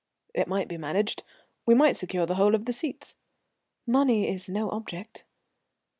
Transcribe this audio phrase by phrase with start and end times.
[0.33, 1.21] "It might be managed.
[1.67, 3.15] We might secure the whole of the seats."
[3.85, 5.25] "Money is no object."